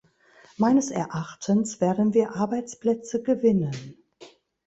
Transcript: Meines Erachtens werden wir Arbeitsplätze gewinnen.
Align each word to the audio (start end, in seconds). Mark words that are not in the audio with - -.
Meines 0.57 0.89
Erachtens 0.89 1.79
werden 1.79 2.15
wir 2.15 2.35
Arbeitsplätze 2.35 3.21
gewinnen. 3.21 3.97